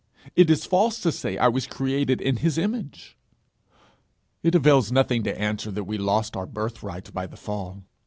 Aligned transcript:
It 0.35 0.49
is 0.49 0.65
false 0.65 0.99
to 1.01 1.11
say 1.11 1.37
I 1.37 1.47
was 1.47 1.67
created 1.67 2.21
in 2.21 2.37
his 2.37 2.57
image! 2.57 3.15
'It 4.41 4.55
avails 4.55 4.91
nothing 4.91 5.21
to 5.25 5.39
answer 5.39 5.69
that 5.69 5.83
we 5.83 5.99
lost 5.99 6.35
our 6.35 6.47
birthright 6.47 7.13
by 7.13 7.27
the 7.27 7.37
fall. 7.37 7.83